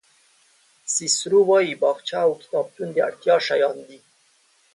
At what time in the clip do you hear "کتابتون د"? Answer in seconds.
2.41-2.97